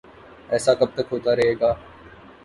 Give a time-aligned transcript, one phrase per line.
[0.53, 1.71] ایسا کب تک ہوتا رہے گا؟